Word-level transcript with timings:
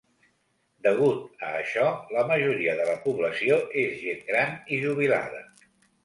Degut 0.85 1.43
a 1.47 1.49
això, 1.57 1.83
la 2.15 2.23
majoria 2.31 2.73
de 2.79 2.87
la 2.87 2.95
població 3.03 3.59
és 3.83 3.93
gent 4.05 4.23
gran 4.31 4.57
i 4.71 4.81
jubilada. 4.87 5.43